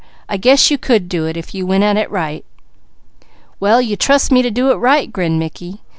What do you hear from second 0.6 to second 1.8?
you could do it, if you